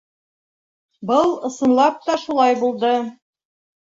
Был, 1.09 1.33
ысынлап 1.49 2.01
та, 2.07 2.17
шулай 2.23 2.57
булды. 2.63 2.93